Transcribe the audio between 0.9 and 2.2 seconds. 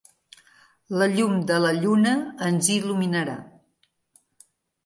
La llum de la lluna